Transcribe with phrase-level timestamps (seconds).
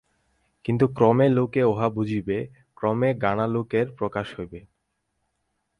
[0.65, 2.37] কিন্তু ক্রমে লোকে উহা বুঝিবে,
[2.77, 4.59] ক্রমে জ্ঞানালোকের প্রকাশ হইবে।